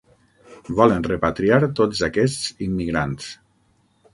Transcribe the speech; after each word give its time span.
Volen 0.79 1.03
repatriar 1.09 1.59
tots 1.81 2.01
aquests 2.09 2.67
immigrants. 2.69 3.29